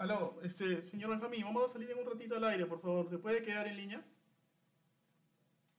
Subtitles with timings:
[0.00, 3.10] Aló, este, señor Benjamín, vamos a salir en un ratito al aire, por favor.
[3.10, 4.02] ¿Se puede quedar en línea?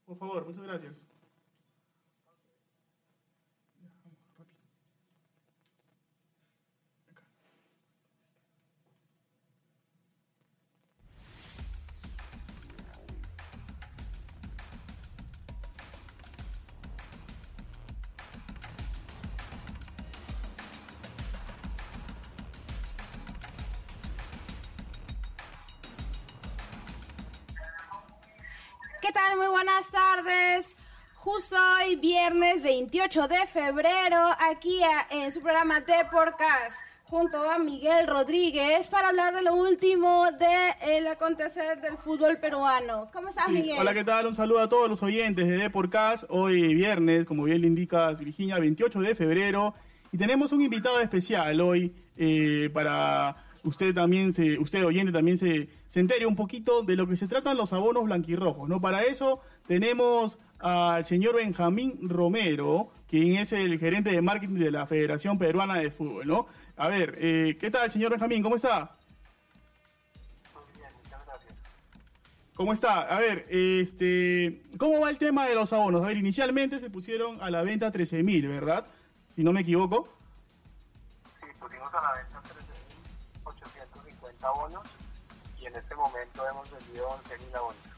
[0.05, 1.01] Por favor, muchas gracias.
[32.71, 34.79] 28 de febrero, aquí
[35.09, 41.05] en su programa de Podcast, junto a Miguel Rodríguez, para hablar de lo último del
[41.07, 43.09] acontecer del fútbol peruano.
[43.11, 43.75] ¿Cómo estás, Sí, Miguel?
[43.77, 44.25] Hola, ¿qué tal?
[44.25, 46.23] Un saludo a todos los oyentes de Deporcast.
[46.29, 49.73] Hoy viernes, como bien le indica Virginia, 28 de febrero.
[50.13, 55.67] Y tenemos un invitado especial hoy eh, para usted también, se, usted oyente también se,
[55.89, 58.69] se entere un poquito de lo que se tratan los abonos blanquirrojos.
[58.69, 58.79] ¿no?
[58.79, 64.85] Para eso tenemos al señor Benjamín Romero, quien es el gerente de marketing de la
[64.85, 66.27] Federación Peruana de Fútbol.
[66.27, 66.47] ¿no?
[66.77, 68.43] A ver, eh, ¿qué tal, señor Benjamín?
[68.43, 68.95] ¿Cómo está?
[70.53, 71.53] Muy bien, muchas gracias.
[72.55, 73.01] ¿Cómo está?
[73.01, 76.03] A ver, este, ¿cómo va el tema de los abonos?
[76.03, 78.85] A ver, inicialmente se pusieron a la venta 13 mil, ¿verdad?
[79.35, 80.07] Si no me equivoco.
[81.39, 82.41] Sí, pusimos a la venta
[83.43, 84.85] 13.850 abonos
[85.59, 87.90] y en este momento hemos vendido 11.000 abonos.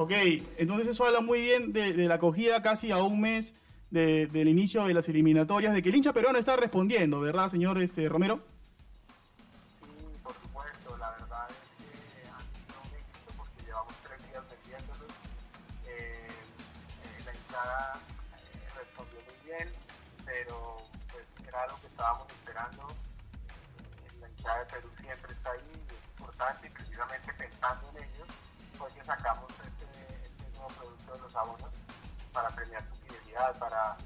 [0.00, 0.12] Ok,
[0.58, 3.52] entonces eso habla muy bien de, la acogida casi a un mes
[3.90, 7.82] de- del inicio de las eliminatorias, de que el hincha peruano está respondiendo, ¿verdad, señor
[7.82, 8.40] este, Romero?
[15.86, 19.68] Eh, eh, eh, respondió muy bien,
[20.24, 20.76] pero
[21.10, 22.86] pues era algo que estábamos esperando.
[22.86, 28.04] Eh, la hinchada de Perú siempre está ahí y es importante y precisamente pensando en
[28.04, 28.28] ellos
[28.78, 29.50] fue que sacamos
[30.66, 31.70] producto de los abonos
[32.32, 33.96] para premiar su fidelidad, para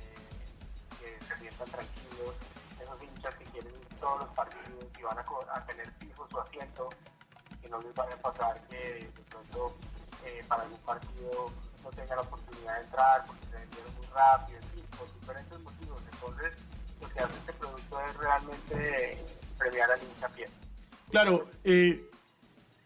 [0.00, 0.46] eh,
[0.98, 2.34] que se sientan tranquilos,
[2.80, 6.88] esos hinchas que quieren ir todos los partidos y van a, tener fijo su asiento,
[7.60, 9.76] que no les vaya a pasar que de pronto
[10.24, 11.52] eh, para algún partido
[11.82, 14.58] no tengan la oportunidad de entrar porque se vendieron muy rápido,
[14.98, 16.02] por diferentes motivos.
[16.12, 16.52] Entonces,
[17.00, 19.24] lo que hace este producto es realmente
[19.58, 20.50] premiar al hincha fiel.
[21.10, 22.10] Claro, eh,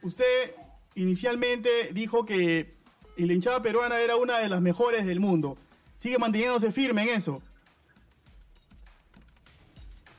[0.03, 0.55] usted
[0.95, 2.74] inicialmente dijo que
[3.17, 5.57] la hinchada peruana era una de las mejores del mundo.
[5.99, 7.41] ¿Sigue manteniéndose firme en eso?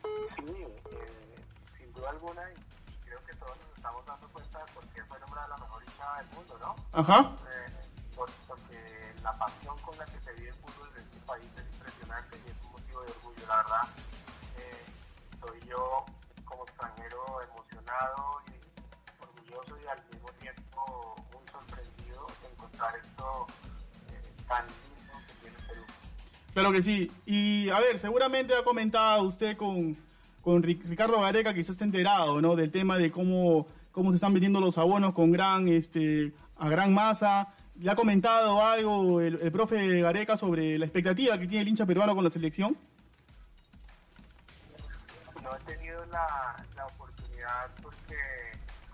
[0.03, 0.53] Sí,
[0.91, 1.35] eh,
[1.77, 5.19] sin duda alguna, y creo que todos nos estamos dando cuenta de por qué fue
[5.19, 6.75] nombrada la mejor hinchada del mundo, ¿no?
[6.93, 7.35] Ajá.
[7.49, 7.71] Eh,
[8.15, 11.73] por- porque la pasión con la que se vive el fútbol en este país es
[11.73, 13.81] impresionante y es un motivo de orgullo, la verdad.
[14.57, 14.85] Eh,
[15.41, 16.05] soy yo
[16.45, 21.14] como extranjero emocionado y orgulloso y al mismo tiempo
[22.85, 23.47] encontrar esto
[24.09, 25.83] eh, tan lindo que tiene Perú.
[26.53, 27.11] Claro que sí.
[27.25, 29.97] Y a ver, seguramente ha comentado usted con,
[30.41, 32.55] con Ri- Ricardo Gareca, quizás está enterado, ¿no?
[32.55, 36.93] Del tema de cómo, cómo se están vendiendo los abonos con gran, este, a gran
[36.93, 37.53] masa.
[37.77, 41.85] ¿Le ha comentado algo el, el profe Gareca sobre la expectativa que tiene el hincha
[41.85, 42.77] peruano con la selección?
[45.43, 48.15] No he tenido la, la oportunidad porque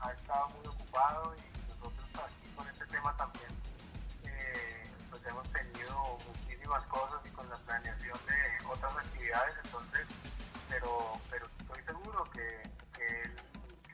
[0.02, 3.46] ha estado muy ocupado y nosotros aquí con este tema también
[5.22, 10.08] pues hemos tenido muchísimas cosas y con la planeación de otras actividades entonces
[10.70, 13.36] pero pero estoy seguro que, que él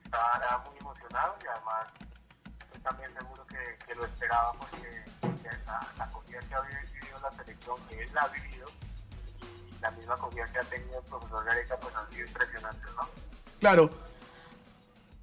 [0.03, 1.87] estará muy emocionado y además
[2.61, 5.05] estoy también seguro que, que lo esperaba porque,
[5.65, 8.67] la, la que ha vivido la selección que él la ha vivido
[9.41, 13.07] y la misma acogida que ha tenido el profesor Gareca pues han sido impresionantes, ¿no?
[13.59, 14.06] Claro.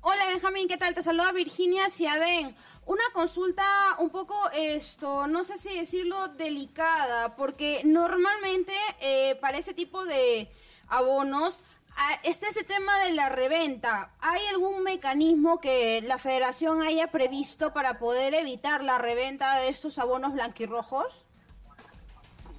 [0.07, 0.93] Hola Benjamín, ¿qué tal?
[0.93, 2.55] Te saluda Virginia Ciadén.
[2.85, 3.65] Una consulta
[3.99, 10.53] un poco, esto, no sé si decirlo, delicada, porque normalmente eh, para ese tipo de
[10.89, 11.63] abonos
[11.97, 14.11] ah, está ese tema de la reventa.
[14.21, 19.99] ¿Hay algún mecanismo que la federación haya previsto para poder evitar la reventa de estos
[19.99, 21.07] abonos blanquirrojos?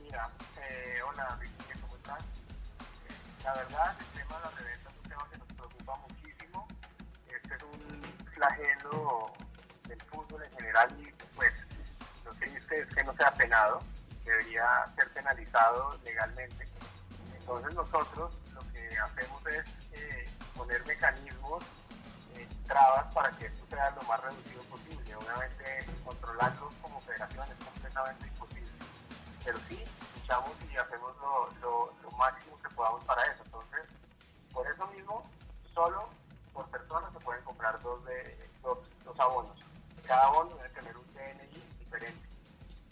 [0.01, 0.31] Mira,
[0.67, 1.37] eh, hola
[1.79, 2.21] ¿cómo estás?
[2.21, 3.95] Eh, la verdad,
[8.45, 9.31] flagelo
[9.87, 11.51] del fútbol en general y pues
[12.23, 13.81] lo que dice es que no sea penado,
[14.23, 14.65] debería
[14.95, 16.67] ser penalizado legalmente.
[17.37, 21.63] Entonces nosotros lo que hacemos es eh, poner mecanismos,
[22.35, 25.15] eh, trabas para que esto sea lo más reducido posible.
[25.15, 28.55] Obviamente controlarlos como federación es completamente imposible
[29.43, 29.79] pero sí
[30.15, 33.43] luchamos y hacemos lo, lo, lo máximo que podamos para eso.
[33.45, 33.81] Entonces,
[34.51, 35.23] por eso mismo,
[35.71, 36.09] solo
[36.51, 39.57] por persona se pueden comprar dos, de, dos, dos abonos.
[40.05, 42.27] Cada abono debe tener un DNI diferente.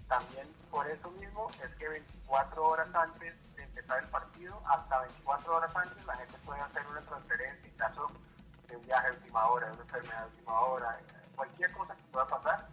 [0.08, 5.56] También por eso mismo es que 24 horas antes de empezar el partido, hasta 24
[5.56, 8.12] horas antes, la gente puede hacer una transferencia en caso
[8.68, 11.00] de un viaje de última hora, de una enfermedad de última hora,
[11.36, 12.68] cualquier cosa que pueda pasar.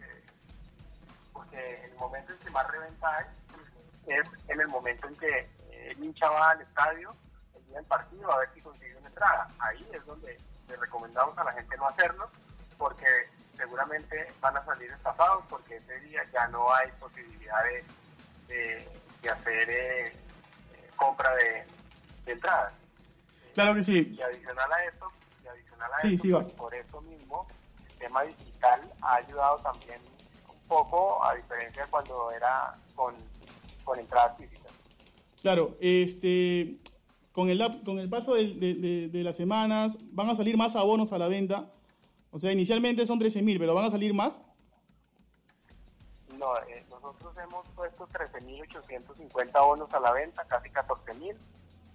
[0.00, 0.24] Eh,
[1.32, 3.26] porque el momento en que más reventa hay
[4.06, 7.14] es en el momento en que el hincha va al estadio
[7.54, 9.48] el día del partido a ver si consigue una entrada.
[9.58, 10.38] Ahí es donde
[10.72, 12.30] le recomendamos a la gente no hacerlo,
[12.78, 13.06] porque
[13.56, 17.62] seguramente van a salir estafados, porque ese día ya no hay posibilidad
[18.48, 18.88] de,
[19.22, 21.64] de, hacer eh, eh, compra de,
[22.24, 22.72] de, entradas.
[23.54, 24.14] Claro que sí.
[24.16, 25.12] Y adicional a esto,
[25.44, 27.46] y adicional a esto pues, por eso mismo,
[27.86, 30.00] el tema digital ha ayudado también
[30.48, 33.14] un poco, a diferencia de cuando era con,
[33.84, 34.72] con entradas físicas.
[35.42, 36.78] Claro, este,
[37.32, 41.28] con el, con el paso de, las semanas van a salir más abonos a la
[41.28, 41.70] venta.
[42.30, 44.42] O sea, inicialmente son 13.000, pero ¿van a salir más?
[46.38, 51.36] No, eh, nosotros hemos puesto 13.850 abonos a la venta, casi 14.000,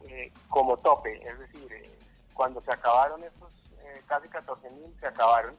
[0.08, 1.16] eh, como tope.
[1.28, 1.90] Es decir, eh,
[2.34, 3.52] cuando se acabaron estos
[3.84, 5.56] eh, casi 14.000, se acabaron,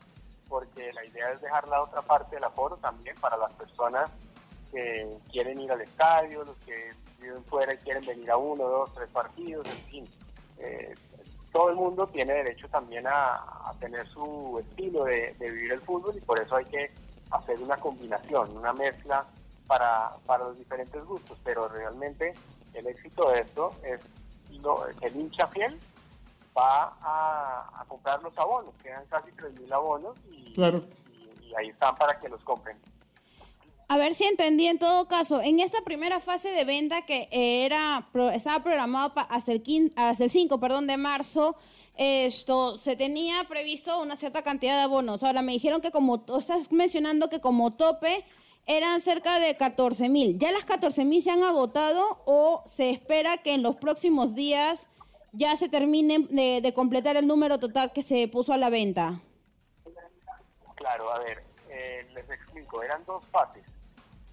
[0.48, 4.10] porque la idea es dejar la otra parte del aforo también para las personas
[4.70, 8.94] que quieren ir al estadio, los que viven fuera y quieren venir a uno, dos,
[8.94, 10.08] tres partidos, en fin.
[10.58, 10.94] Eh,
[11.52, 16.20] todo el mundo tiene derecho también a, tener su estilo de, vivir el fútbol y
[16.20, 16.90] por eso hay que
[17.30, 19.24] hacer una combinación, una mezcla
[19.66, 22.34] para, para los diferentes gustos, pero realmente
[22.74, 24.00] el éxito de esto es
[24.60, 25.78] lo, el hincha fiel
[26.56, 32.28] va a, comprar los abonos, quedan casi 3.000 abonos y, y ahí están para que
[32.28, 32.76] los compren.
[33.90, 38.06] A ver si entendí en todo caso, en esta primera fase de venta que era
[38.34, 41.56] estaba programado hasta el, hasta el 5 perdón, de marzo,
[41.94, 45.24] esto se tenía previsto una cierta cantidad de abonos.
[45.24, 48.26] Ahora me dijeron que como estás mencionando que como tope
[48.66, 50.38] eran cerca de 14 mil.
[50.38, 54.86] ¿Ya las 14 mil se han agotado o se espera que en los próximos días
[55.32, 59.22] ya se termine de, de completar el número total que se puso a la venta?
[60.74, 63.64] Claro, a ver, eh, les explico, eran dos fases.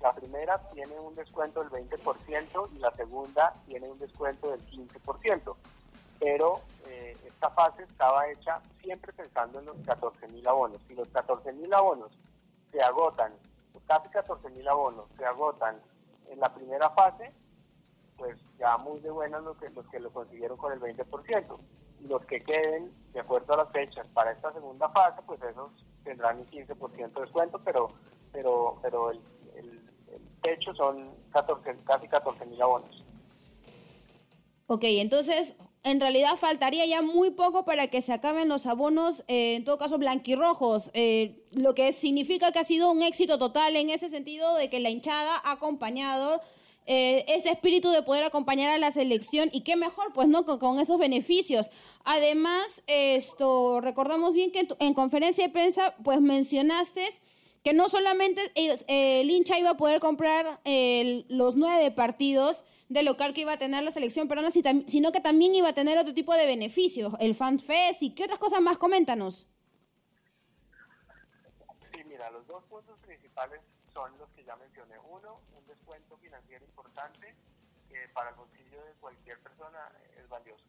[0.05, 5.55] La primera tiene un descuento del 20% y la segunda tiene un descuento del 15%.
[6.19, 10.79] Pero eh, esta fase estaba hecha siempre pensando en los 14.000 abonos.
[10.87, 12.11] Si los 14.000 abonos
[12.71, 13.33] se agotan,
[13.73, 15.81] los casi 14.000 abonos se agotan
[16.29, 17.33] en la primera fase,
[18.15, 21.57] pues ya muy de buenas los que, los que lo consiguieron con el 20%.
[22.01, 25.71] Y los que queden, de acuerdo a las fechas, para esta segunda fase, pues esos
[26.03, 27.89] tendrán un 15% de descuento, pero,
[28.31, 29.19] pero, pero el
[30.53, 33.03] hecho son 14, casi 14 mil abonos.
[34.67, 35.55] Ok, entonces
[35.85, 39.77] en realidad faltaría ya muy poco para que se acaben los abonos, eh, en todo
[39.77, 44.55] caso blanquirrojos, eh, lo que significa que ha sido un éxito total en ese sentido
[44.55, 46.41] de que la hinchada ha acompañado
[46.87, 50.79] eh, ese espíritu de poder acompañar a la selección y qué mejor, pues no, con,
[50.79, 51.69] esos beneficios.
[52.03, 57.07] Además, esto recordamos bien que en, conferencia de prensa, pues mencionaste
[57.65, 60.61] que no solamente el hincha iba a poder comprar
[61.29, 65.55] los nueve partidos de local que iba a tener la selección peruana, sino que también
[65.55, 69.47] iba a tener otro tipo de beneficios, el FanFest y qué otras cosas más, coméntanos.
[71.91, 73.59] Sí, mira, los dos puntos principales
[73.91, 74.99] son los que ya mencioné.
[74.99, 77.33] Uno, un descuento financiero importante
[77.89, 80.65] que para el bolsillo de cualquier persona es valioso.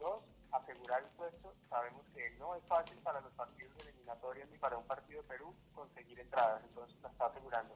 [0.00, 1.54] Dos, asegurar el puesto.
[1.68, 5.54] Sabemos que no es fácil para los partidos eliminatorios ni para un partido de Perú
[5.74, 7.74] conseguir entradas, entonces la está asegurando.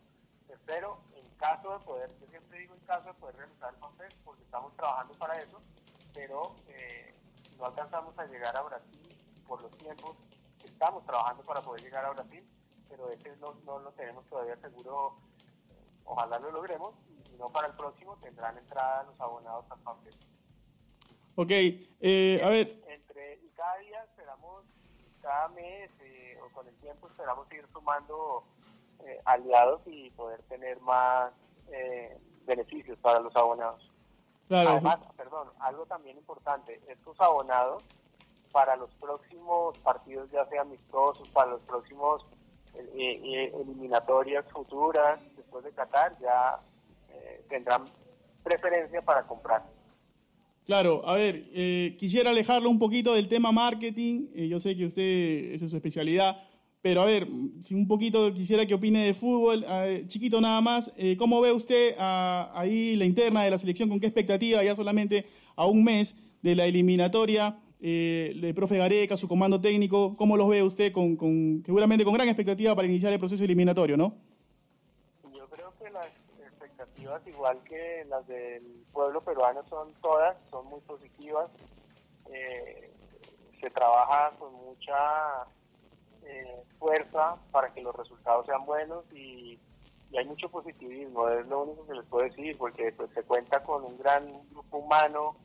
[0.49, 4.16] Espero, en caso de poder, yo siempre digo en caso de poder realizar el contest,
[4.25, 5.61] porque estamos trabajando para eso,
[6.14, 7.12] pero eh,
[7.59, 10.16] no alcanzamos a llegar a Brasil por los tiempos
[10.76, 12.47] estamos trabajando para poder llegar a Brasil,
[12.88, 15.16] pero ese no, no lo tenemos todavía seguro,
[16.04, 20.23] ojalá lo logremos, y si no para el próximo tendrán entrada los abonados al contest.
[21.38, 22.82] Ok, eh, a ver.
[22.88, 24.64] Entre, cada día esperamos,
[25.20, 28.42] cada mes eh, o con el tiempo esperamos ir sumando
[29.04, 31.32] eh, aliados y poder tener más
[32.46, 33.90] beneficios para los abonados.
[34.46, 34.70] Claro.
[34.70, 37.82] Además, perdón, algo también importante, estos abonados
[38.52, 42.24] para los próximos partidos, ya sea amistosos, para los próximos
[42.94, 46.60] eliminatorias futuras después de Qatar, ya
[47.48, 47.90] tendrán
[48.44, 49.64] preferencia para comprar.
[50.66, 54.26] Claro, a ver, eh, quisiera alejarlo un poquito del tema marketing.
[54.35, 56.37] Eh, yo sé que usted, es su especialidad.
[56.82, 57.28] Pero a ver,
[57.62, 59.64] si un poquito quisiera que opine de fútbol,
[60.08, 63.88] chiquito nada más, eh, ¿cómo ve usted ahí la interna de la selección?
[63.88, 67.58] ¿Con qué expectativa ya solamente a un mes de la eliminatoria?
[67.80, 72.14] eh, el profe Gareca, su comando técnico, ¿cómo los ve usted con, con, seguramente con
[72.14, 74.14] gran expectativa para iniciar el proceso eliminatorio, no?
[76.98, 81.56] Igual que las del pueblo peruano, son todas, son muy positivas.
[82.32, 82.92] Eh,
[83.60, 85.46] se trabaja con mucha
[86.24, 89.58] eh, fuerza para que los resultados sean buenos y,
[90.16, 93.84] hay mucho positivismo, es lo único que les puedo decir, porque pues se cuenta con
[93.84, 95.36] un gran grupo humano,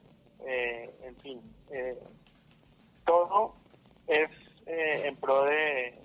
[0.45, 1.41] eh, en fin,
[1.71, 1.99] eh,
[3.05, 3.55] todo
[4.07, 4.29] es
[4.65, 5.99] en pro de,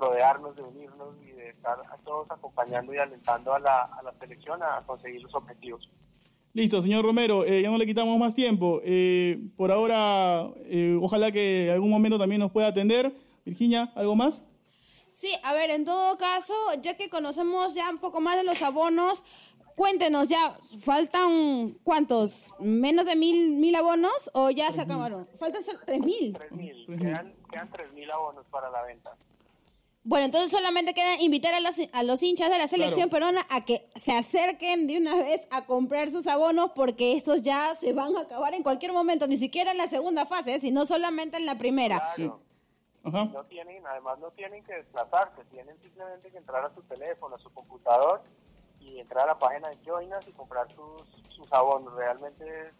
[0.00, 4.12] rodearnos, de unirnos y de estar a todos acompañando y alentando a la, a la
[4.18, 5.88] selección a conseguir los objetivos.
[6.52, 8.80] Listo, señor Romero, ya no le quitamos más tiempo.
[9.56, 10.50] por ahora,
[11.00, 13.12] ojalá que algún momento también nos pueda atender.
[13.44, 14.42] Virginia, ¿algo más?
[15.10, 18.62] Sí, a ver, en todo caso, ya que conocemos ya un poco más de los
[18.62, 19.22] abonos,
[19.76, 22.52] cuéntenos ya, ¿faltan cuántos?
[22.58, 25.28] ¿Menos de mil, mil abonos o ya se acabaron?
[25.38, 26.32] Faltan tres mil.
[26.32, 29.16] Tres mil, quedan, tres mil abonos para la venta.
[30.02, 33.66] Bueno, entonces solamente queda invitar a los, a los hinchas de la selección peruana a
[33.66, 38.16] que se acerquen de una vez a comprar sus abonos porque estos ya se van
[38.16, 41.58] a acabar en cualquier momento, ni siquiera en la segunda fase, sino solamente en la
[41.58, 42.14] primera.
[43.02, 47.38] No tienen, además no tienen que desplazarse, tienen simplemente que entrar a su teléfono, a
[47.38, 48.22] su computador
[48.80, 51.94] y entrar a la página de Joinas y comprar sus, sus abonos.
[51.94, 52.72] Realmente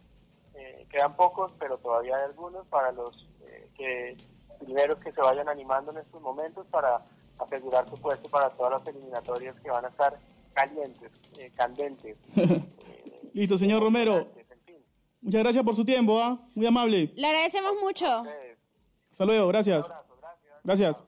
[0.54, 4.16] eh, quedan pocos, pero todavía hay algunos para los eh, que
[4.61, 7.05] primeros que se vayan animando en estos momentos para
[7.38, 10.19] asegurar su puesto para todas las eliminatorias que van a estar
[10.52, 12.17] calientes, eh, candentes.
[13.33, 14.29] Listo, señor Romero.
[15.23, 16.40] Muchas gracias por su tiempo, ¿ah?
[16.55, 17.12] muy amable.
[17.14, 18.07] Le agradecemos mucho.
[19.11, 19.87] Hasta luego, gracias.
[20.64, 21.05] Gracias.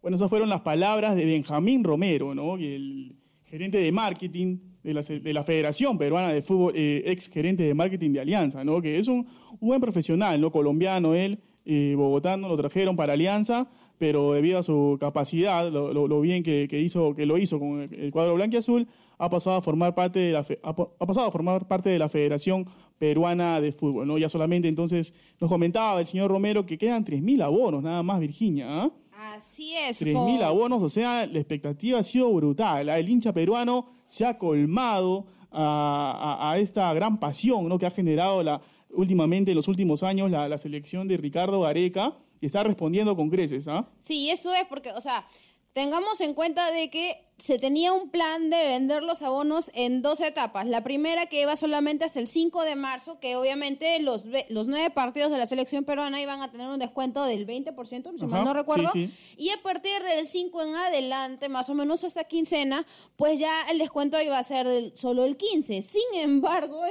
[0.00, 2.56] Bueno, esas fueron las palabras de Benjamín Romero, ¿no?
[2.56, 7.62] el gerente de marketing de la, de la Federación Peruana de Fútbol, eh, ex gerente
[7.62, 8.82] de marketing de Alianza, ¿no?
[8.82, 9.26] Que es un,
[9.60, 10.50] buen profesional, ¿no?
[10.50, 13.68] Colombiano, él, eh, bogotano, lo trajeron para Alianza,
[13.98, 18.34] pero debido a su capacidad, lo, bien que, hizo, que lo hizo con el, cuadro
[18.34, 21.88] blanco y azul, ha pasado a formar parte de la ha, pasado a formar parte
[21.90, 22.66] de la Federación
[22.98, 24.18] Peruana de Fútbol, ¿no?
[24.18, 28.66] Ya solamente entonces nos comentaba el señor Romero que quedan 3.000 abonos, nada más, Virginia,
[28.68, 28.90] ¿ah?
[29.36, 30.02] Así es.
[30.02, 32.88] 3.000 abonos, o sea, la expectativa ha sido brutal.
[32.88, 32.98] ¿ah?
[32.98, 37.78] El hincha peruano se ha colmado a, esta gran pasión ¿no?
[37.78, 38.60] que ha generado la,
[38.94, 43.68] últimamente, en los últimos años, la, selección de Ricardo Gareca y está respondiendo con creces,
[43.68, 43.88] ¿ah?
[43.98, 45.26] Sí, eso es porque, o sea,
[45.74, 50.20] tengamos en cuenta de que se tenía un plan de vender los abonos en dos
[50.20, 50.68] etapas.
[50.68, 54.90] La primera que iba solamente hasta el 5 de marzo, que obviamente los, los nueve
[54.90, 58.54] partidos de la selección peruana iban a tener un descuento del 20%, si mal no
[58.54, 58.92] recuerdo.
[59.36, 63.78] Y a partir del 5 en adelante, más o menos hasta quincena, pues ya el
[63.78, 65.82] descuento iba a ser solo el 15.
[65.82, 66.82] Sin embargo,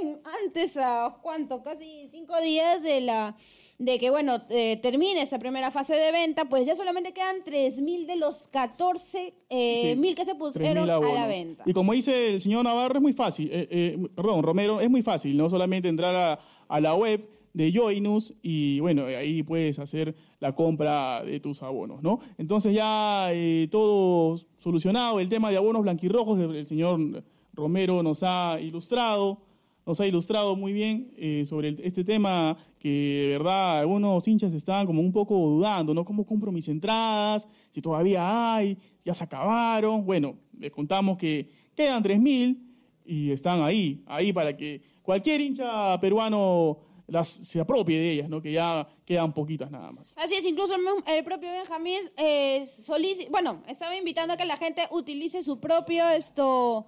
[0.43, 3.37] antes a cuánto, casi cinco días de la
[3.79, 8.05] de que, bueno, eh, termine esta primera fase de venta, pues ya solamente quedan 3.000
[8.05, 11.63] de los 14.000 eh, mil que se pusieron a la venta.
[11.65, 15.01] Y como dice el señor Navarro, es muy fácil, eh, eh, perdón, Romero, es muy
[15.01, 20.15] fácil, no solamente entrar a, a la web de Joinus y bueno, ahí puedes hacer
[20.39, 22.19] la compra de tus abonos, ¿no?
[22.39, 23.29] Entonces ya
[23.69, 29.39] todo solucionado, el tema de abonos blanquirrojos, el señor Romero nos ha ilustrado
[29.85, 34.85] nos ha ilustrado muy bien eh, sobre este tema que de verdad algunos hinchas estaban
[34.85, 36.05] como un poco dudando, ¿no?
[36.05, 37.47] ¿Cómo compro mis entradas?
[37.71, 40.05] Si todavía hay, ya se acabaron.
[40.05, 42.57] Bueno, les contamos que quedan 3.000
[43.05, 48.41] y están ahí, ahí para que cualquier hincha peruano las, se apropie de ellas, ¿no?
[48.41, 50.13] Que ya quedan poquitas nada más.
[50.17, 52.65] Así es, incluso el, propio Benjamín eh,
[53.29, 56.87] bueno, estaba invitando a que la gente utilice su propio esto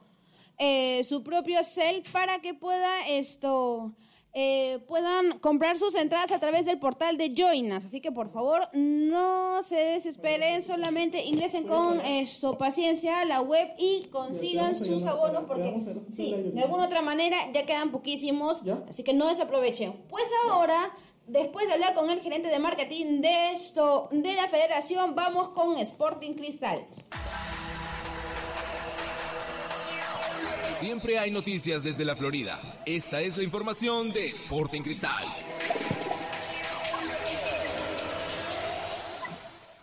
[0.58, 3.94] eh, su propio cel para que pueda esto
[4.38, 7.86] eh, puedan comprar sus entradas a través del portal de Joinas.
[7.86, 13.70] Así que por favor no se desesperen, solamente ingresen con esto paciencia a la web
[13.78, 19.14] y consigan sus abonos porque sí, de alguna otra manera ya quedan poquísimos, así que
[19.14, 19.94] no desaprovechen.
[20.10, 20.92] Pues ahora
[21.28, 25.76] Después de hablar con el gerente de marketing de esto de la federación, vamos con
[25.78, 26.86] Sporting Cristal.
[30.80, 32.60] Siempre hay noticias desde la Florida.
[32.86, 35.24] Esta es la información de Sporting Cristal.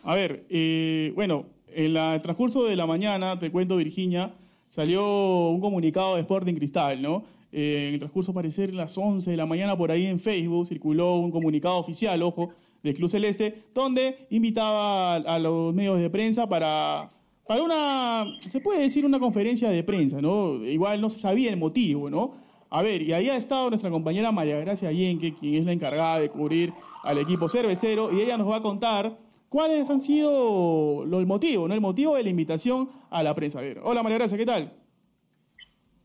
[0.03, 4.35] A ver, eh, bueno, en el transcurso de la mañana, te cuento Virginia,
[4.69, 7.25] salió un comunicado de Sporting Cristal, ¿no?
[7.53, 11.15] Eh, en el transcurso, parecer las 11 de la mañana, por ahí en Facebook circuló
[11.17, 12.51] un comunicado oficial, ojo,
[12.83, 17.11] del Club Celeste, donde invitaba a los medios de prensa para
[17.47, 20.65] para una, se puede decir una conferencia de prensa, ¿no?
[20.65, 22.35] Igual no se sabía el motivo, ¿no?
[22.71, 26.19] A ver, y ahí ha estado nuestra compañera María Gracia Yenque, quien es la encargada
[26.19, 26.73] de cubrir
[27.03, 29.19] al equipo cervecero, y ella nos va a contar
[29.49, 31.75] cuáles han sido los motivos, ¿no?
[31.75, 33.59] El motivo de la invitación a la prensa.
[33.59, 34.73] A ver, hola María Gracia, ¿qué tal?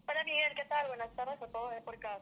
[0.10, 0.88] Hola Miguel, ¿qué tal?
[0.90, 2.20] Buenas tardes a todos de por acá.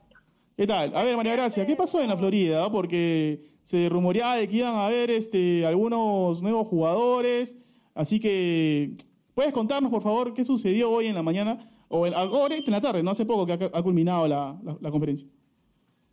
[0.55, 0.95] ¿Qué tal?
[0.95, 2.69] A ver, María Gracia, ¿qué pasó en la Florida?
[2.71, 7.57] Porque se rumoreaba de que iban a haber este, algunos nuevos jugadores,
[7.95, 8.91] así que
[9.33, 12.81] ¿puedes contarnos, por favor, qué sucedió hoy en la mañana, o en, ahora en la
[12.81, 15.27] tarde, no hace poco que ha, culminado la, la, la conferencia?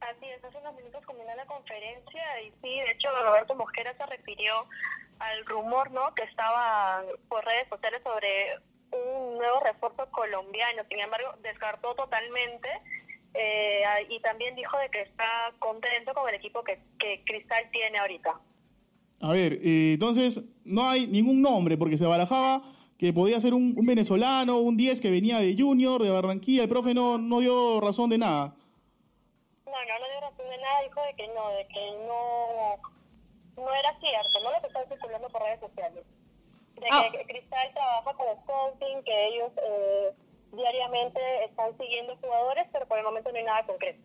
[0.01, 4.07] Así es, hace unos minutos culminó la conferencia y sí, de hecho Roberto Mosquera se
[4.07, 4.55] refirió
[5.19, 8.57] al rumor no que estaba por redes sociales sobre
[8.91, 12.69] un nuevo refuerzo colombiano, sin embargo descartó totalmente
[13.35, 17.99] eh, y también dijo de que está contento con el equipo que, que Cristal tiene
[17.99, 18.39] ahorita.
[19.23, 22.63] A ver, eh, entonces no hay ningún nombre porque se barajaba
[22.99, 26.69] que podía ser un, un, venezolano, un 10 que venía de Junior, de Barranquilla, el
[26.69, 28.55] profe no, no dio razón de nada.
[29.65, 33.75] No, no, no dio razón de nada, dijo de que no, de que no, no
[33.75, 36.05] era cierto, no lo que están circulando por redes sociales.
[36.81, 37.09] De ah.
[37.13, 40.15] que Cristal trabaja con Scouting, que ellos eh,
[40.53, 44.03] diariamente están siguiendo jugadores, pero por el momento no hay nada concreto.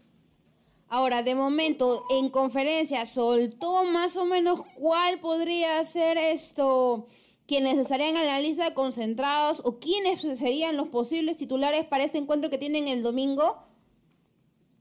[0.90, 7.08] Ahora, de momento, en conferencia, ¿soltó más o menos cuál podría ser esto,
[7.46, 12.18] quienes estarían en la lista de concentrados o quiénes serían los posibles titulares para este
[12.18, 13.58] encuentro que tienen el domingo?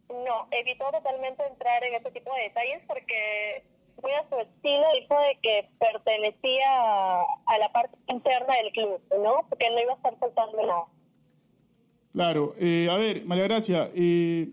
[0.08, 3.64] No, evitó totalmente entrar en ese tipo de detalles porque
[4.00, 9.44] muy a su estilo dijo de que pertenecía a la parte interna del club, ¿no?
[9.48, 10.84] Porque no iba a estar soltando nada.
[12.12, 14.48] Claro, eh, a ver, María Gracia, eh,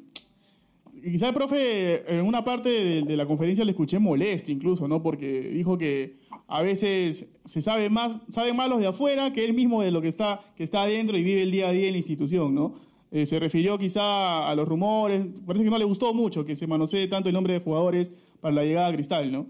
[1.11, 5.01] quizá el profe en una parte de, la conferencia le escuché molesto incluso, ¿no?
[5.01, 6.17] Porque dijo que
[6.47, 10.01] a veces se sabe más, saben más los de afuera que él mismo de lo
[10.01, 12.75] que está, que está adentro y vive el día a día en la institución, ¿no?
[13.11, 16.67] Eh, se refirió quizá a los rumores, parece que no le gustó mucho que se
[16.67, 19.45] manosee tanto el nombre de jugadores para la llegada a Cristal, ¿no?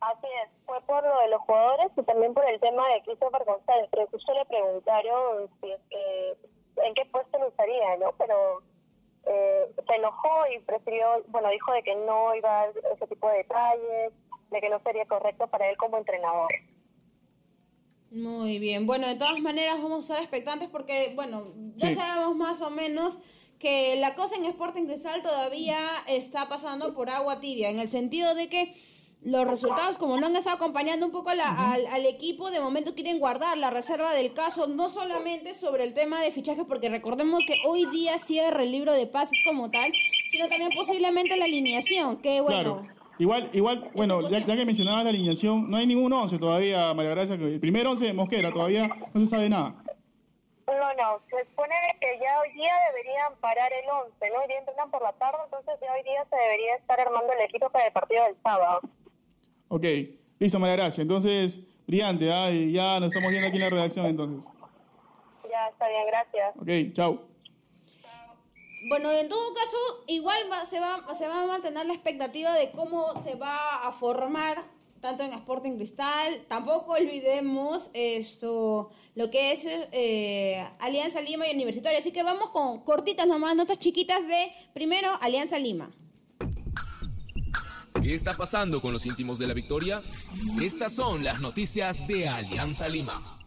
[0.00, 3.42] Así es, fue por lo de los jugadores y también por el tema de Christopher
[3.46, 8.12] González, que justo le preguntaron si es que en qué puesto lo usaría, ¿no?
[8.18, 8.62] Pero
[9.26, 13.28] eh, se enojó y prefirió, bueno, dijo de que no iba a dar ese tipo
[13.28, 14.12] de detalles,
[14.50, 16.48] de que no sería correcto para él como entrenador.
[18.10, 21.94] Muy bien, bueno, de todas maneras vamos a estar expectantes porque, bueno, ya sí.
[21.96, 23.18] sabemos más o menos
[23.58, 28.34] que la cosa en Sporting Cristal todavía está pasando por agua tibia, en el sentido
[28.34, 28.74] de que
[29.22, 31.74] los resultados, como no han estado acompañando un poco la, uh -huh.
[31.74, 35.94] al, al, equipo, de momento quieren guardar la reserva del caso, no solamente sobre el
[35.94, 39.90] tema de fichaje, porque recordemos que hoy día cierra el libro de pases como tal,
[40.30, 42.82] sino también posiblemente la alineación, que bueno...
[42.82, 42.96] Claro.
[43.18, 47.12] Igual, igual, bueno, ya, ya, que mencionabas la alineación, no hay ningún once todavía, María
[47.12, 49.74] Gracia, el primer once de Mosquera, todavía no se sabe nada.
[50.66, 54.40] No, no, se supone que ya hoy día deberían parar el once, ¿no?
[54.40, 57.40] Hoy día entrenan por la tarde, entonces ya hoy día se debería estar armando el
[57.40, 58.80] equipo para el partido del sábado.
[59.68, 59.84] Ok,
[60.38, 61.02] listo, María Gracia.
[61.02, 62.70] Entonces, brillante, ¿eh?
[62.70, 64.44] ya nos estamos viendo aquí en la redacción entonces.
[65.50, 66.56] Ya, está bien, gracias.
[66.56, 67.22] Ok, chao.
[68.88, 69.76] Bueno, en todo caso,
[70.06, 73.92] igual va, se, va, se va a mantener la expectativa de cómo se va a
[73.92, 74.62] formar
[75.00, 76.44] tanto en Sporting Cristal.
[76.48, 81.98] Tampoco olvidemos esto, lo que es eh, Alianza Lima y Universitario.
[81.98, 85.90] Así que vamos con cortitas nomás, notas chiquitas de primero Alianza Lima.
[88.06, 90.00] ¿Qué está pasando con los íntimos de la victoria?
[90.62, 93.40] Estas son las noticias de Alianza Lima.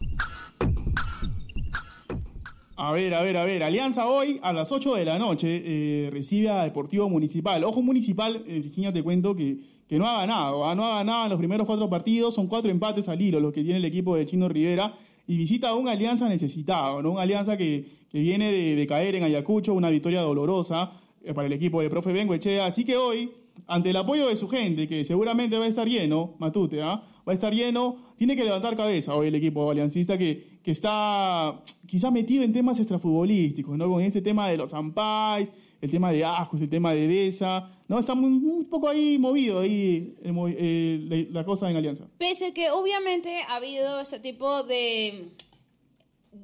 [2.76, 3.62] A ver, a ver, a ver.
[3.62, 7.64] Alianza hoy a las 8 de la noche eh, recibe a Deportivo Municipal.
[7.64, 10.68] Ojo Municipal, eh, Virginia, te cuento que, que no ha ganado.
[10.68, 10.74] ¿ah?
[10.74, 12.34] No ha ganado en los primeros cuatro partidos.
[12.34, 14.94] Son cuatro empates al hilo los que tiene el equipo de Chino Rivera.
[15.26, 17.12] Y visita a una alianza necesitada, ¿no?
[17.12, 21.46] Una alianza que, que viene de, de, caer en Ayacucho, una victoria dolorosa eh, para
[21.46, 22.66] el equipo de profe Bengoechea.
[22.66, 23.32] Así que hoy
[23.66, 26.82] ante el apoyo de su gente, que seguramente va a estar lleno, Matute, ¿eh?
[26.82, 31.62] va a estar lleno, tiene que levantar cabeza hoy el equipo aliancista que, que está
[31.86, 33.88] quizá metido en temas extrafutbolísticos, ¿no?
[33.88, 37.98] Con ese tema de los Ampais, el tema de Ajos, el tema de Deza, ¿no?
[37.98, 42.06] Está un, poco ahí movido ahí la, la cosa en Alianza.
[42.18, 45.28] Pese que obviamente ha habido ese tipo de...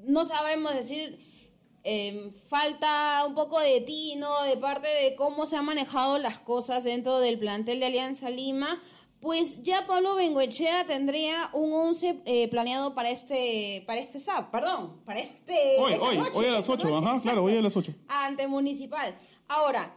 [0.07, 1.19] No sabemos decir
[1.89, 6.83] eh, falta un poco de tino de parte de cómo se han manejado las cosas
[6.83, 8.83] dentro del plantel de Alianza Lima,
[9.21, 15.01] pues ya Pablo Bengoechea tendría un 11 eh, planeado para este para este SAP, perdón,
[15.05, 17.77] para este hoy hoy noche, hoy a las 8, noche, ajá, claro, hoy a las
[17.77, 17.95] 8.
[18.09, 19.17] Ante Municipal.
[19.47, 19.95] Ahora,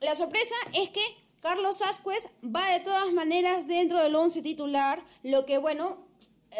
[0.00, 1.02] la sorpresa es que
[1.40, 5.96] Carlos Ascuez va de todas maneras dentro del 11 titular, lo que bueno,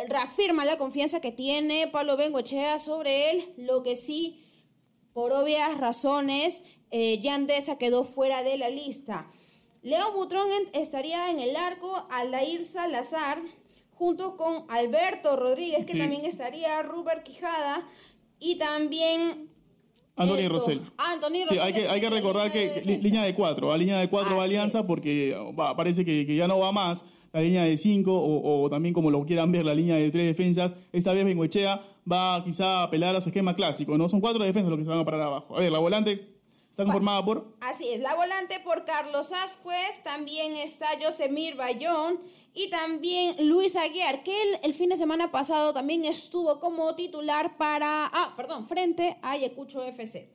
[0.08, 4.46] reafirma la confianza que tiene Pablo Bengoechea sobre él, lo que sí
[5.12, 9.26] por obvias razones, eh, Yandesa quedó fuera de la lista.
[9.82, 13.40] Leo Butrón estaría en el arco, Aldair Salazar,
[13.94, 15.98] junto con Alberto Rodríguez, que Sí.
[15.98, 17.86] también estaría, Ruber Quijada,
[18.38, 19.48] y también...
[20.16, 20.80] Anthony Rosell.
[20.98, 23.02] Anthony Sí, Rosell hay que, hay que recordar que de defensa.
[23.02, 24.86] línea de cuatro, a línea de cuatro va Así Alianza es.
[24.86, 28.68] porque va, parece que, que ya no va más la línea de cinco o, o
[28.68, 30.72] también como lo quieran ver la línea de tres defensas.
[30.92, 34.08] Esta vez Bengoechea va quizá a apelar a su esquema clásico, ¿no?
[34.08, 35.56] Son cuatro defensas los que se van a parar abajo.
[35.56, 36.36] A ver, la volante
[36.70, 37.56] está conformada por...
[37.60, 42.20] Así es, la volante por Carlos Ascuez, también está Josemir Bayón
[42.54, 47.56] y también Luis Aguiar, que el, el fin de semana pasado también estuvo como titular
[47.56, 50.30] para, ah, perdón, frente a Ayacucho FC.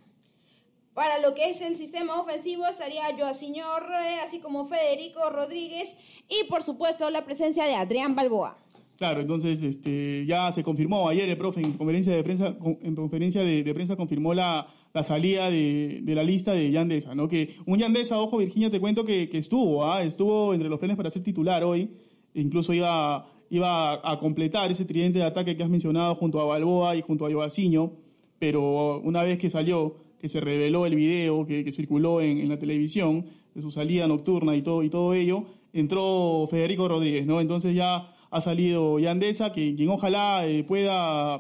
[0.95, 5.97] Para lo que es el sistema ofensivo estaría Orre, así como Federico Rodríguez
[6.29, 8.57] y por supuesto la presencia de Adrián Balboa.
[8.97, 13.41] Claro, entonces este, ya se confirmó ayer el profe en conferencia de prensa, en conferencia
[13.41, 17.27] de, de prensa confirmó la, la salida de, de la lista de Yandesa, ¿no?
[17.27, 20.01] Que un Yandesa, ojo Virginia, te cuento que, que estuvo, ¿ah?
[20.03, 21.91] estuvo entre los planes para ser titular hoy,
[22.33, 26.45] e incluso iba, iba a completar ese tridente de ataque que has mencionado junto a
[26.45, 27.91] Balboa y junto a Joaciño,
[28.39, 32.47] pero una vez que salió, que se reveló el video que, que circuló en, en
[32.47, 37.41] la televisión de su salida nocturna y todo, y todo ello, entró Federico Rodríguez, ¿no?
[37.41, 41.35] Entonces ya ha salido Yandesa, que, quien ojalá eh, pueda,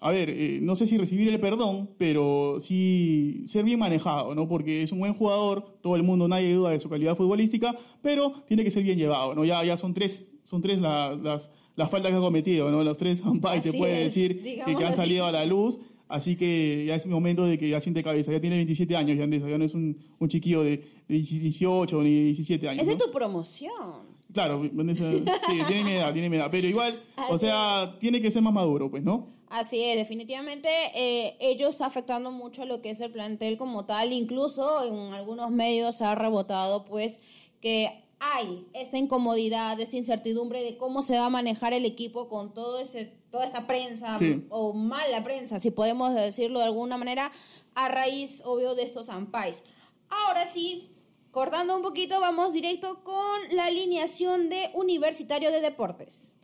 [0.00, 4.48] a ver, eh, no sé si recibir el perdón, pero sí ser bien manejado, ¿no?
[4.48, 8.42] Porque es un buen jugador, todo el mundo, nadie duda de su calidad futbolística, pero
[8.46, 9.44] tiene que ser bien llevado, ¿no?
[9.44, 12.82] Ya, ya son tres, son tres la- las, las faltas que ha cometido, ¿no?
[12.84, 15.78] Los tres Ampay, se puede es, decir, que, han salido a la luz.
[16.06, 18.30] Así que ya es momento de que ya siente cabeza.
[18.30, 19.48] Ya tiene 27 años, Yandesa.
[19.48, 22.82] Ya no es un, un chiquillo de, de 18 ni 17 años.
[22.82, 23.06] Esa es ¿no?
[23.06, 24.13] tu promoción.
[24.34, 25.24] Claro, Vanessa, sí,
[25.66, 26.48] tiene mi edad, tiene mi edad.
[26.50, 29.28] Pero igual, o Así sea, tiene que ser más maduro, pues, ¿no?
[29.48, 34.12] Así es, definitivamente eh, ellos afectando mucho a lo que es el plantel como tal,
[34.12, 37.20] incluso en algunos medios se ha rebotado pues
[37.60, 42.52] que hay esta incomodidad, esta incertidumbre de cómo se va a manejar el equipo con
[42.52, 44.44] todo ese, toda esta prensa Sí.
[44.48, 47.30] o mala prensa, si podemos decirlo de alguna manera,
[47.76, 49.62] a raíz, obvio, de estos ampais.
[50.08, 50.90] Ahora sí,
[51.34, 56.36] cortando un poquito, vamos directo con la alineación de Universitario de Deportes.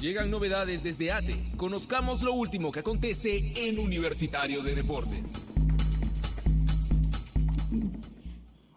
[0.00, 1.34] Llegan novedades desde ATE.
[1.58, 5.46] Conozcamos lo último que acontece en Universitario de Deportes.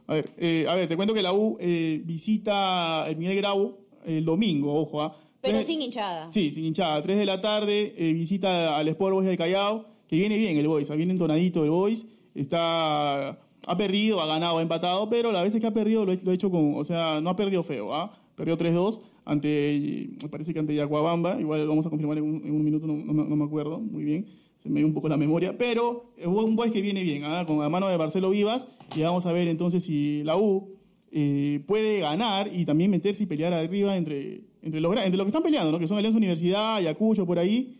[0.08, 3.78] A ver, eh, a ver, te cuento que la U eh, visita el Miguel Grau
[4.06, 5.18] el domingo, ojo, ¿ah?
[5.40, 6.28] Pero Tres- sin hinchada.
[6.30, 7.02] Sí, sin hinchada.
[7.02, 10.68] 3 de la tarde, eh, visita al Sport Boys del Callao, que viene bien el
[10.68, 12.06] Boys, ah, viene entonadito el Boys.
[12.38, 16.34] Está, ha perdido, ha ganado, ha empatado, pero las veces que ha perdido lo, ha-
[16.34, 18.13] hecho con, o sea, no ha perdido feo, ¿ah?
[18.36, 22.63] Perdió 3-2 ante, me parece que ante Yacuabamba, igual lo vamos a confirmar en un,
[22.63, 26.12] minuto, no, no me- acuerdo muy bien, se me dio un poco la memoria, pero
[26.17, 27.43] es un Boys que viene bien, ¿ah?
[27.45, 30.69] Con la mano de Marcelo Vivas, y vamos a ver entonces si la U
[31.12, 35.30] eh, puede ganar y también meterse y pelear arriba entre, entre, los, entre los que
[35.30, 35.80] están peleando, ¿no?
[35.80, 37.77] que son Alianza Universidad, Ayacucho, por ahí.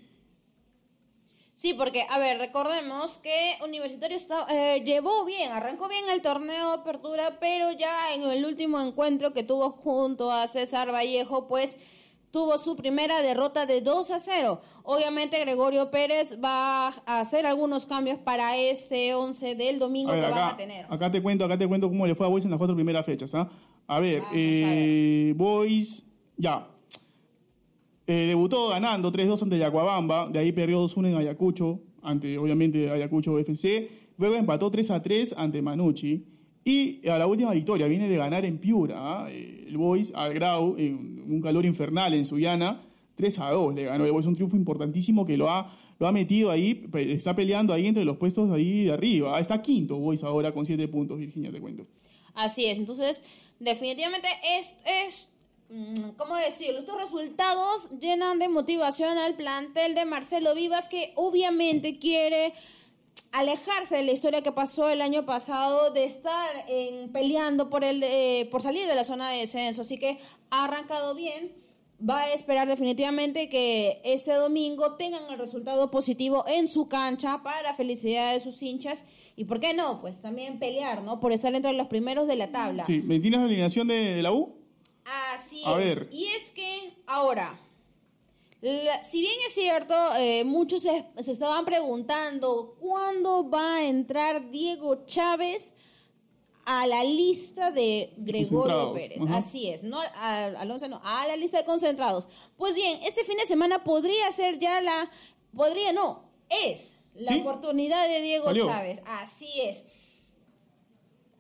[1.58, 6.68] Sí, porque, a ver, recordemos que Universitario está- eh, llevó bien, arrancó bien el torneo
[6.70, 11.76] de apertura, pero ya en el último encuentro que tuvo junto a César Vallejo, pues
[12.30, 14.62] tuvo su primera derrota de 2 a 0.
[14.84, 20.26] Obviamente Gregorio Pérez va a hacer algunos cambios para este 11 del domingo A ver,
[20.26, 20.86] que van acá, a tener.
[20.88, 23.04] acá te cuento, acá te cuento cómo le fue a Boys en las cuatro primeras
[23.04, 23.34] fechas.
[23.34, 23.50] ¿ah?
[23.88, 26.04] A ver, Vamos a eh, Boys,
[26.38, 26.68] ya.
[28.10, 33.38] Eh, debutó ganando 3-2 ante Yacuabamba, de ahí perdió 2-1 en Ayacucho, ante obviamente Ayacucho
[33.38, 33.90] FC.
[34.18, 36.26] Luego empató 3-3 ante Manucci.
[36.64, 39.28] Y a la última victoria viene de ganar en Piura.
[39.30, 42.82] Eh, el Boys al Grau, en un calor infernal en Sullana.
[43.16, 46.12] 3 a 2 le ganó el Boys, un triunfo importantísimo que lo ha, lo ha
[46.12, 49.40] metido ahí, está peleando ahí entre los puestos ahí de arriba.
[49.40, 51.88] Está quinto Boys ahora con 7 puntos, Virginia, te cuento.
[52.36, 53.24] Así es, entonces
[53.60, 55.37] definitivamente es, es mm,
[56.18, 56.80] ¿cómo decirlo?
[56.80, 62.54] Estos resultados llenan de motivación al plantel de Marcelo Vivas que obviamente quiere
[63.32, 68.02] alejarse de la historia que pasó el año pasado de estar en, peleando por el
[68.04, 69.82] eh, por salir de la zona de descenso.
[69.82, 71.52] Así que ha arrancado bien.
[72.00, 77.64] Va a esperar definitivamente que este domingo tengan el resultado positivo en su cancha para
[77.64, 79.04] la felicidad de sus hinchas.
[79.36, 82.52] Y por qué no pues también pelear no por estar entre los primeros de la
[82.52, 82.86] tabla.
[82.86, 84.67] Sí, ¿me tienes la alineación de la U?
[85.34, 86.00] Así A es.
[86.00, 86.10] ver.
[86.12, 87.58] Y es que ahora,
[88.62, 94.50] la- si bien es cierto, eh, muchos se, se estaban preguntando cuándo va a entrar
[94.52, 95.74] Diego Chávez
[96.66, 99.22] a la lista de Gregorio Pérez.
[99.30, 102.28] Así es, no a, al once, no, a la lista de concentrados.
[102.58, 105.10] Pues bien, este fin de semana podría ser ya la,
[105.56, 107.40] podría no, es La ¿Sí?
[107.40, 108.68] oportunidad de Diego Salió.
[108.68, 109.86] Chávez, así es.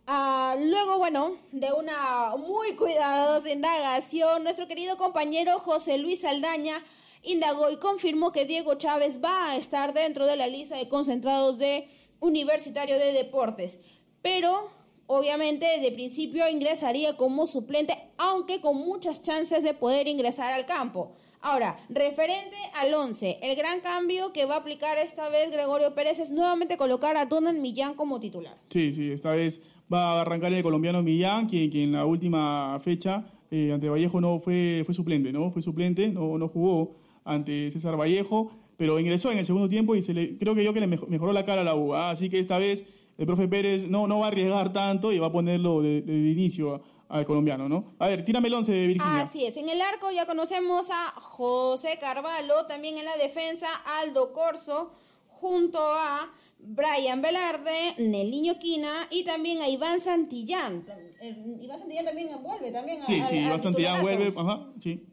[0.09, 6.81] Ah, luego, bueno, de una muy cuidadosa indagación, nuestro querido compañero José Luis Saldaña
[7.23, 11.57] indagó y confirmó que Diego Chávez va a estar dentro de la lista de concentrados
[11.57, 11.89] de
[12.21, 13.81] Universitario de Deportes,
[14.21, 14.71] pero
[15.07, 21.11] obviamente de principio ingresaría como suplente, aunque con muchas chances de poder ingresar al campo.
[21.41, 26.19] Ahora, referente al 11, el gran cambio que va a aplicar esta vez Gregorio Pérez
[26.19, 28.57] es nuevamente colocar a Donald Millán como titular.
[28.69, 32.79] Sí, sí, esta vez va a arrancar el colombiano Millán, quien, quien en la última
[32.83, 35.51] fecha eh, ante Vallejo no fue, fue suplente, ¿no?
[35.51, 40.01] Fue suplente, no, no jugó ante César Vallejo, pero ingresó en el segundo tiempo y
[40.01, 41.93] se le, creo que yo que le mejo- mejoró la cara a la U.
[41.93, 42.09] ¿ah?
[42.11, 42.85] Así que esta vez
[43.17, 46.13] el profe Pérez no, no va a arriesgar tanto y va a ponerlo de, de
[46.31, 47.85] inicio al colombiano, ¿no?
[47.99, 49.21] A ver, tírame el 11, Virginia.
[49.21, 53.67] Así es, en el arco ya conocemos a José Carvalho, también en la defensa
[54.01, 54.91] Aldo Corso,
[55.29, 60.85] junto a Brian Velarde, Neliño Quina y también a Iván Santillán.
[61.21, 64.01] Eh, Iván Santillán también vuelve también a- Sí, sí, ya titularato.
[64.01, 65.05] vuelve, ajá, sí.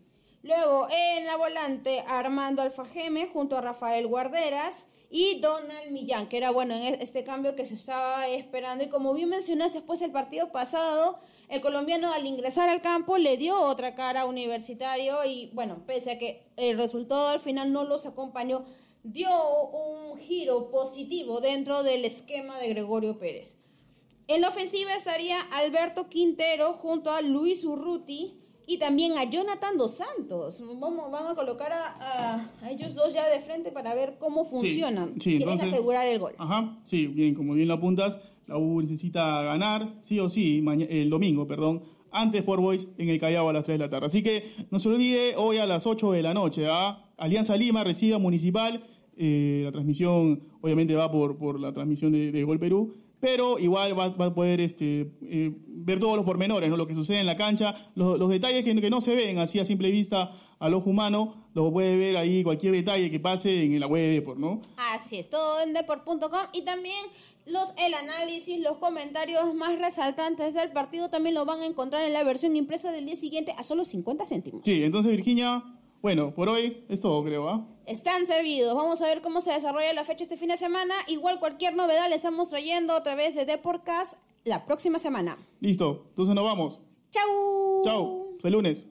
[0.42, 6.50] Luego en la volante Armando Alfajeme junto a Rafael Guarderas y Donald Millán, que era
[6.50, 8.84] bueno en este cambio que se estaba esperando.
[8.84, 13.36] Y como bien mencionaste después del partido pasado, el colombiano al ingresar al campo le
[13.36, 17.84] dio otra cara a Universitario y bueno, pese a que el resultado al final no
[17.84, 18.64] los acompañó,
[19.04, 19.28] dio
[19.68, 23.56] un giro positivo dentro del esquema de Gregorio Pérez.
[24.26, 29.96] En la ofensiva estaría Alberto Quintero junto a Luis Urruti y también a Jonathan Dos
[29.96, 30.62] Santos.
[30.80, 34.46] Vamos, van a colocar a, a- a ellos dos ya de frente para ver cómo
[34.46, 35.12] funcionan.
[35.20, 36.34] sí, Quieren entonces- asegurar el gol.
[36.38, 40.86] Ajá, sí, bien, como bien lo apuntas, la U necesita ganar, sí o sí, maña-
[40.88, 44.06] el domingo, perdón, antes por Boys en el Callao a las 3 de la tarde.
[44.06, 47.10] Así que no se olvide, hoy a las 8 de la noche, ¿ah?
[47.18, 48.82] Alianza Lima recibe a Municipal,
[49.16, 53.98] eh, la transmisión obviamente va por, por la transmisión de, de Gol Perú, pero igual
[53.98, 56.76] va, va a poder este, eh, ver todos los pormenores, ¿no?
[56.76, 59.58] lo que sucede en la cancha, los, los detalles que, que no se ven así
[59.58, 63.80] a simple vista al ojo humano, lo puede ver ahí cualquier detalle que pase en
[63.80, 64.60] la web de Depor, ¿no?
[64.76, 66.96] Así es, todo en deport.com y también
[67.46, 72.12] los el análisis, los comentarios más resaltantes del partido también lo van a encontrar en
[72.12, 74.62] la versión impresa del día siguiente a solo 50 céntimos.
[74.64, 75.62] Sí, entonces Virginia,
[76.04, 77.66] bueno, por hoy es todo, creo, ¿ah?
[77.86, 78.74] Están servidos.
[78.74, 80.92] Vamos a ver cómo se desarrolla la fecha este fin de semana.
[81.06, 84.12] Igual cualquier novedad le estamos trayendo a través de Deportcast
[84.44, 85.38] la próxima semana.
[85.60, 86.82] Listo, entonces nos vamos.
[87.10, 87.80] ¡Chau!
[87.84, 88.86] Chao, hasta el lunes.